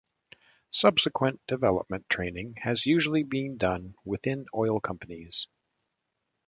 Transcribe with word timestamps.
Subsequent 0.71 1.41
development 1.47 2.09
training 2.09 2.55
has 2.63 2.87
usually 2.87 3.21
been 3.21 3.57
done 3.57 3.93
within 4.03 4.47
oil 4.51 4.79
companies. 4.79 5.47